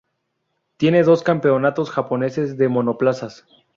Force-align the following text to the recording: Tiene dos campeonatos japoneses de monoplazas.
Tiene 0.77 1.03
dos 1.03 1.21
campeonatos 1.21 1.91
japoneses 1.91 2.57
de 2.57 2.69
monoplazas. 2.69 3.45